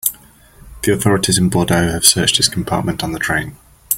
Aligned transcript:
The 0.81 0.91
authorities 0.93 1.37
in 1.37 1.49
Bordeaux 1.49 1.91
have 1.91 2.05
searched 2.05 2.37
his 2.37 2.49
compartment 2.49 3.03
on 3.03 3.11
the 3.11 3.19
train. 3.19 3.55